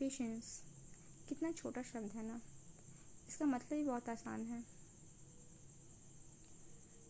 [0.00, 0.62] Patience
[1.28, 2.40] कितना छोटा शब्द है ना।
[3.28, 4.60] इसका मतलब ही बहुत आसान है।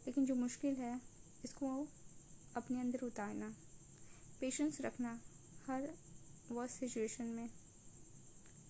[0.06, 1.00] लेकिन जो मुश्किल है,
[1.44, 1.88] इसको
[2.56, 3.54] अपने अंदर उतारना।
[4.40, 5.20] पेशेंस रखना
[5.66, 5.94] हर
[6.50, 7.50] वर्स्ट सिचुएशन में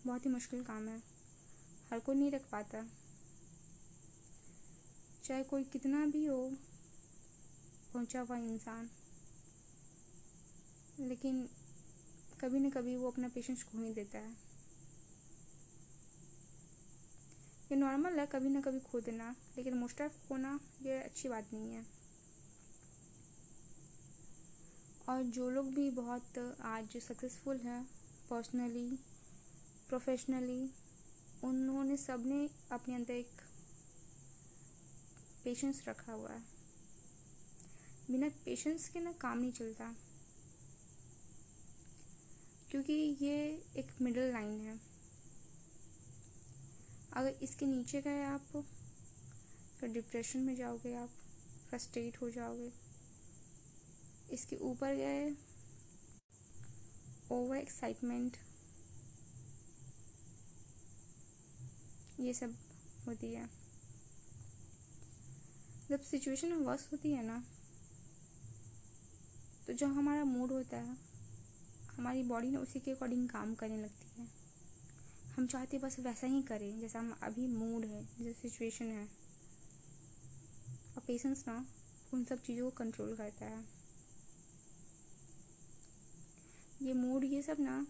[0.06, 0.98] बहुत ही मुश्किल काम है।
[1.90, 2.86] हर कोई नहीं रख पाता।
[5.24, 6.50] चाहे कोई कितना भी हो,
[7.94, 8.90] पहुँचा हुआ इंसान।
[11.00, 11.48] लेकिन
[12.40, 14.30] कभी न कभी वो अपना पेशेंस खो ही देता है।
[17.72, 21.52] ये नॉर्मल है, कभी ना कभी खो देना, लेकिन मोस्ट ऑफ़ खोना ये अच्छी बात
[21.52, 21.86] नहीं है।
[25.08, 27.84] और जो लोग भी बहुत आज सक्सेसफुल हैं
[28.30, 28.98] पर्सनली
[29.88, 30.70] प्रोफेशनली
[31.44, 33.40] उन्होंने सबने अपने अंदर एक
[35.44, 36.42] पेशेंस रखा हुआ है।
[38.10, 39.94] बिना पेशेंस के ना काम नहीं चलता।
[42.70, 43.36] क्योंकि ये
[43.78, 44.78] एक मिडिल लाइन है।
[47.12, 48.46] अगर इसके नीचे गए आप
[49.80, 51.08] तो डिप्रेशन में जाओगे आप
[51.70, 52.70] फ्रस्ट्रेट हो जाओगे।
[54.32, 55.34] इसके ऊपर गए
[57.32, 58.36] ओवर एक्साइटमेंट
[62.20, 62.54] ये सब
[63.06, 63.48] होती है।
[65.90, 67.42] जब सिचुएशन वर्स होती है ना
[69.66, 71.09] तो जो हमारा मूड होता है
[72.00, 74.26] हमारी बॉडी ना उसी के अकॉर्डिंग काम करने लगती है।
[75.36, 79.04] हम चाहते बस वैसा ही करें, जैसा हम अभी मूड है, जैसे सिचुएशन है।
[80.96, 81.66] और पेशेंस ना
[82.14, 83.64] उन सब चीज़ों को कंट्रोल करता है।
[86.82, 87.86] ये मूड ये सब ना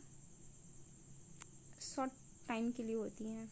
[1.82, 2.12] शॉर्ट
[2.48, 3.48] टाइम के लिए होती हैं,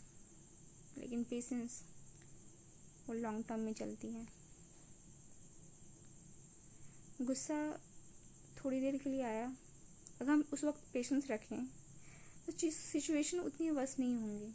[0.98, 1.82] लेकिन पेशेंस
[3.08, 4.28] वो लॉन्ग टर्म में चलती हैं।
[7.22, 7.62] गुस्सा
[8.56, 9.56] थोड़ी देर के लिए आया
[10.20, 11.66] अगर हम उस वक्त पेशेंस रखें
[12.46, 14.52] तो सिचुएशन उतनी वस नहीं होंगी।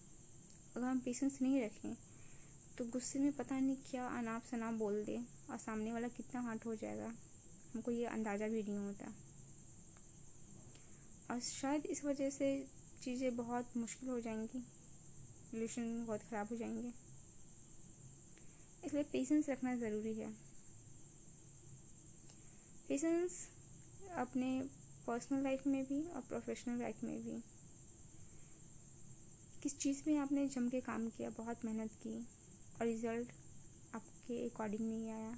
[0.75, 1.95] अगर हम पेशेंस नहीं रखें
[2.77, 5.19] तो गुस्से में पता नहीं क्या अनाप शनाप बोल दे
[5.51, 7.13] और सामने वाला कितना हार्ट हो जाएगा।
[7.73, 9.13] हमको ये अंदाज़ा भी नहीं होता।
[11.31, 12.47] और शायद इस वजह से
[13.03, 14.63] चीज़ें बहुत मुश्किल हो जाएँगी।
[15.53, 16.91] रिलेशन बहुत ख़राब हो जाएँगे।
[18.85, 20.31] इसलिए पेशेंस रखना ज़रूरी है।
[22.89, 23.47] पेशेंस
[24.17, 24.49] अपने
[25.07, 27.41] पर्सनल लाइफ में भी और प्रोफेशनल लाइफ में भी।
[29.63, 32.17] किस चीज़ में आपने जम के काम किया, बहुत मेहनत की
[32.81, 33.31] और रिज़ल्ट
[33.95, 35.37] आपके अकॉर्डिंग नहीं आया?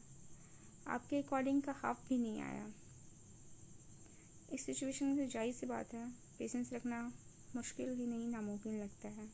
[0.88, 2.72] आपके अकॉर्डिंग का हाफ़ भी नहीं आया।
[4.54, 6.10] इस सिचुएशन में ज़ाहिर सी बात है
[6.40, 7.02] पेशेंस रखना
[7.56, 9.28] मुश्किल ही नहीं, नामुमकिन लगता है।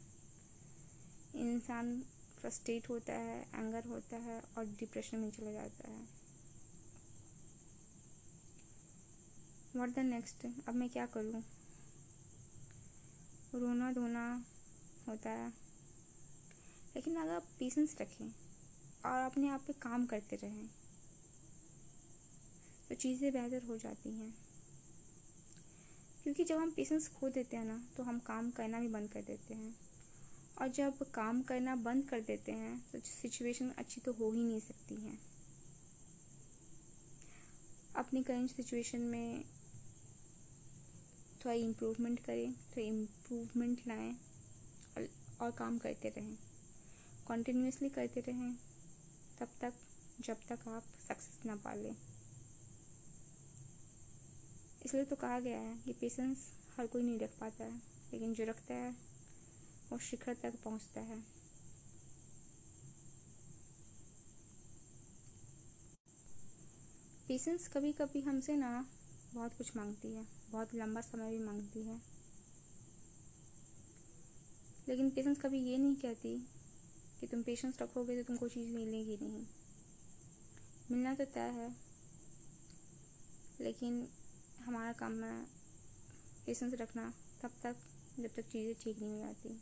[1.35, 2.01] इंसान
[2.41, 6.20] फ्रस्ट्रेट होता है एंगर होता है और डिप्रेशन में चला जाता है।
[9.75, 11.41] वॉट द नेक्स्ट अब मैं क्या करूँ?
[13.53, 14.23] रोना धोना
[15.07, 15.47] होता है।
[16.95, 18.25] लेकिन अगर आप पेशेंस रखें
[19.05, 20.67] और अपने आप पे काम करते रहें
[22.89, 24.33] तो चीज़ें बेहतर हो जाती हैं।
[26.23, 29.21] क्योंकि जब हम पेशेंस खो देते हैं ना तो हम काम करना भी बंद कर
[29.21, 29.73] देते हैं।
[30.57, 34.59] और जब काम करना बंद कर देते हैं तो सिचुएशन अच्छी तो हो ही नहीं
[34.59, 35.17] सकती है।
[37.95, 39.43] अपनी करंट सिचुएशन में
[41.41, 44.11] थोड़ा इम्प्रूवमेंट करें तो इम्प्रूवमेंट लाएँ
[44.97, 45.07] और,
[45.41, 46.35] और काम करते रहें।
[47.27, 48.53] कॉन्टीन्यूसली करते रहें
[49.39, 49.73] तब तक
[50.21, 51.95] जब तक आप सक्सेस ना पा लें
[54.85, 56.47] इसलिए तो कहा गया है कि पेशेंस
[56.77, 57.81] हर कोई नहीं रख पाता है
[58.13, 58.91] लेकिन जो रखता है
[59.91, 61.19] वो शिखर तक पहुँचता है।
[67.27, 68.73] पेशेंस कभी कभी हमसे ना
[69.33, 71.99] बहुत कुछ मांगती है, बहुत लंबा समय भी मांगती है।
[74.89, 76.35] लेकिन पेशेंस कभी ये नहीं कहती
[77.19, 79.45] कि तुम पेशेंस रखोगे तो तुमको चीज़ मिलेगी नहीं।
[80.91, 81.69] मिलना तो तय है,
[83.61, 84.07] लेकिन
[84.65, 85.43] हमारा काम है
[86.45, 87.13] पेशेंस रखना,
[87.43, 87.75] तब तक,
[88.19, 89.59] जब तक चीज़ें ठीक नहीं हो जाती।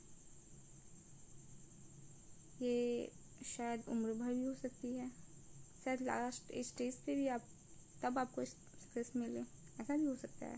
[2.62, 3.12] ये
[3.48, 5.10] शायद उम्र भर भी हो सकती है।
[5.84, 7.46] शायद लास्ट स्टेज पे भी आप,
[8.04, 9.44] तब आपको सक्सेस मिले।
[9.80, 10.58] ऐसा भी हो सकता है।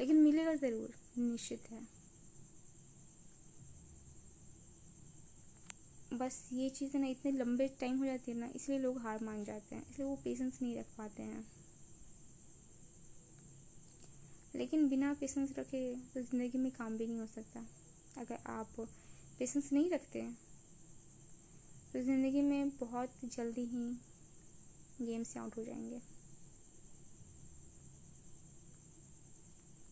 [0.00, 1.82] लेकिन मिलेगा ज़रूर, निश्चित है।
[6.14, 9.44] बस ये चीज़ें ना इतने लंबे टाइम हो जाती है ना, इसलिए लोग हार मान
[9.44, 11.44] जाते हैं, इसलिए वो पेशेंस नहीं रख पाते हैं।
[14.54, 15.80] लेकिन बिना पेशेंस रखे
[16.14, 17.66] तो ज़िंदगी में काम भी नहीं हो सकता।
[18.16, 18.74] अगर आप
[19.38, 20.22] पेशेंस नहीं रखते
[21.92, 23.86] तो ज़िंदगी में बहुत जल्दी ही
[25.00, 26.13] गेम से आउट हो जाएँगे।